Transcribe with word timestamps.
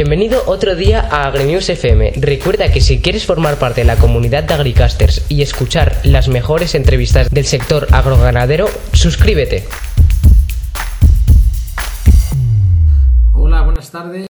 Bienvenido 0.00 0.44
otro 0.46 0.76
día 0.76 1.00
a 1.10 1.26
AgriNews 1.26 1.70
FM. 1.70 2.12
Recuerda 2.18 2.70
que 2.70 2.80
si 2.80 3.00
quieres 3.00 3.26
formar 3.26 3.58
parte 3.58 3.80
de 3.80 3.84
la 3.84 3.96
comunidad 3.96 4.44
de 4.44 4.54
Agricasters 4.54 5.26
y 5.28 5.42
escuchar 5.42 5.96
las 6.04 6.28
mejores 6.28 6.76
entrevistas 6.76 7.28
del 7.30 7.46
sector 7.46 7.88
agroganadero, 7.90 8.68
suscríbete. 8.92 9.64
Hola, 13.32 13.62
buenas 13.62 13.90
tardes. 13.90 14.27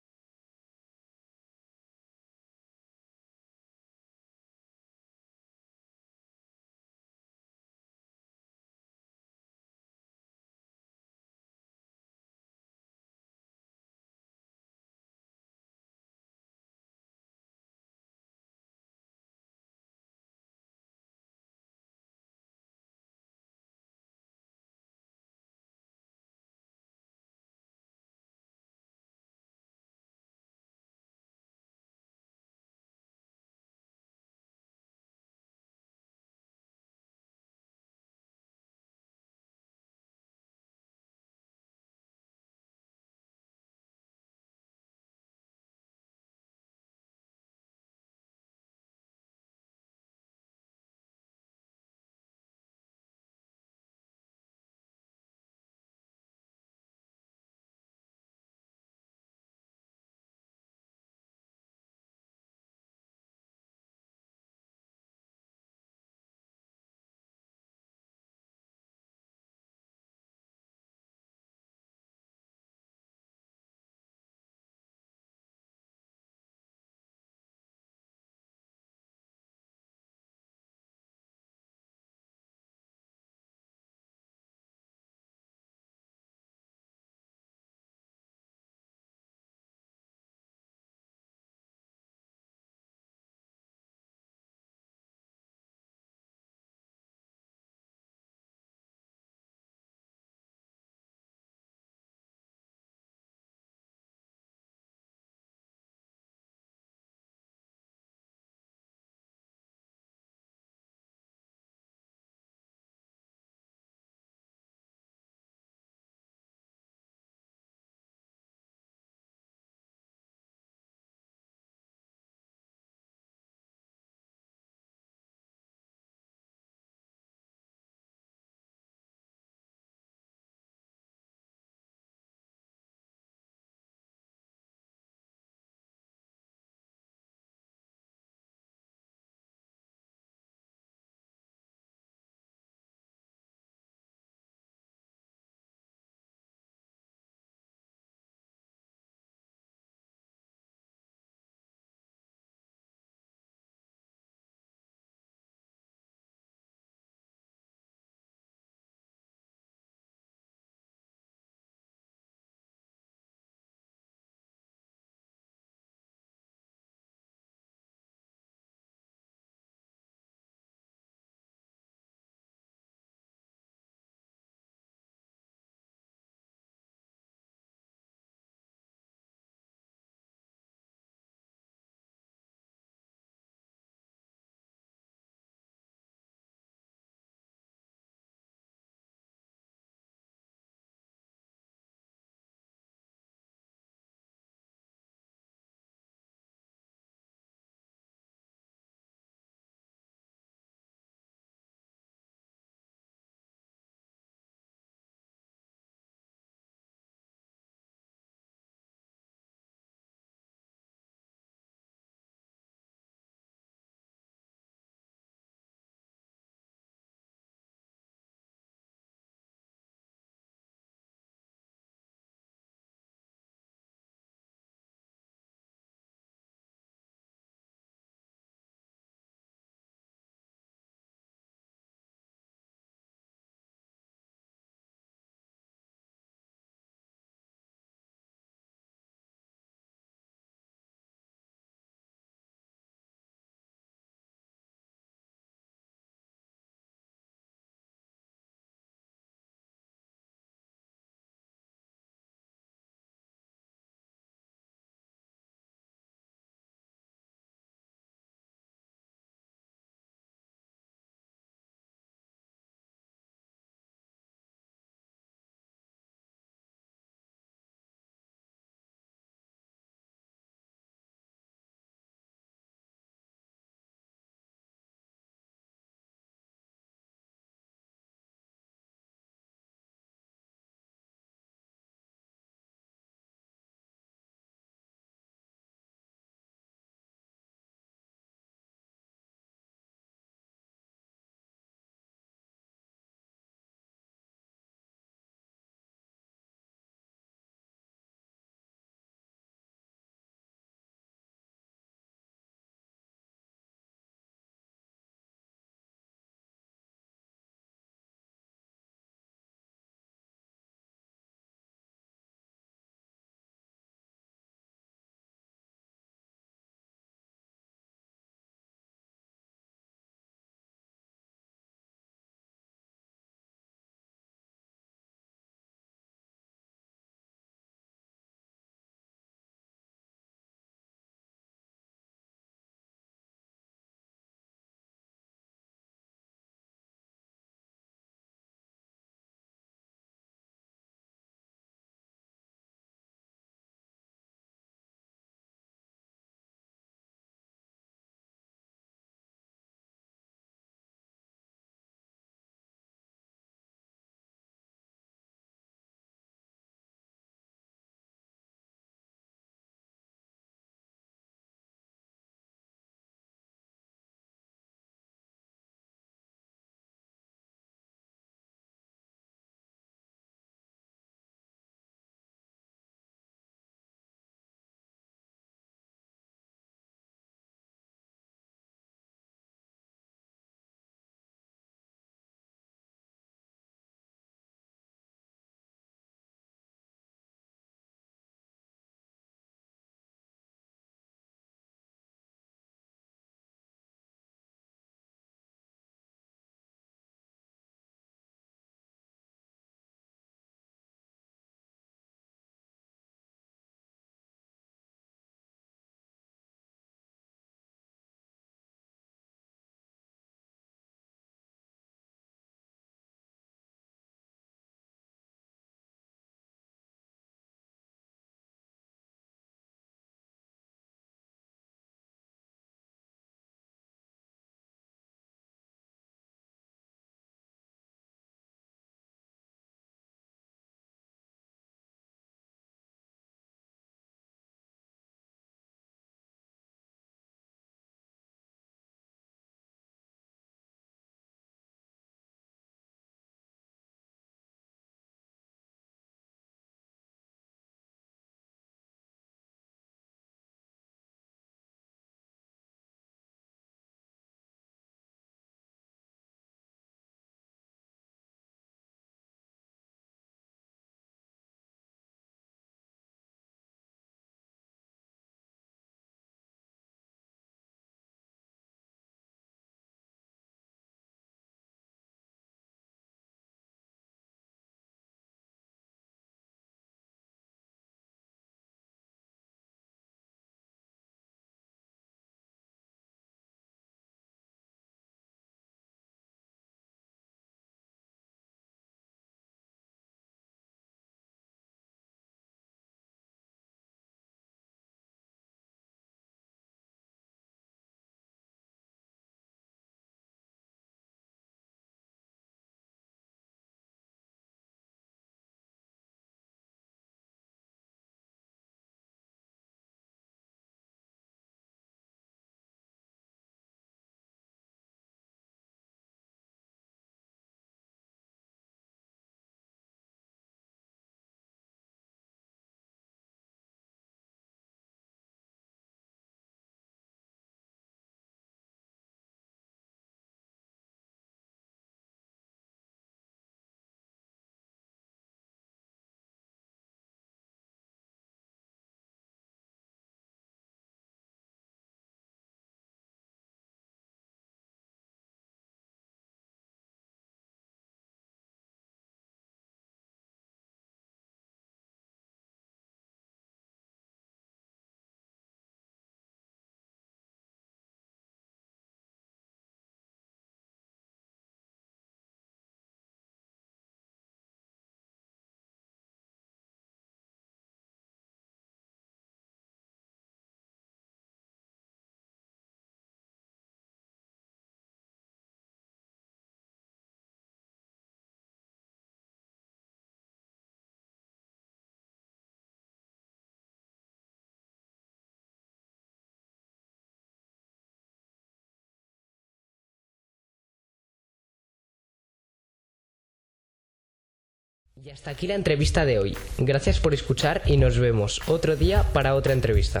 Y 595.04 595.10
hasta 595.10 595.30
aquí 595.30 595.46
la 595.46 595.54
entrevista 595.54 596.06
de 596.06 596.18
hoy. 596.18 596.36
Gracias 596.56 597.00
por 597.00 597.12
escuchar 597.12 597.60
y 597.66 597.76
nos 597.76 597.98
vemos 597.98 598.40
otro 598.46 598.76
día 598.76 599.02
para 599.12 599.34
otra 599.34 599.52
entrevista. 599.52 600.00